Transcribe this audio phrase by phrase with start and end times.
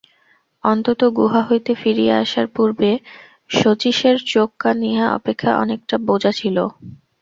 [0.63, 2.91] অন্তত গুহা হইতে ফিরিয়া আসার পূর্বে
[3.51, 6.57] শচীশের চোখ-কান ইহা অপেক্ষা অনেকটা বোজা ছিল।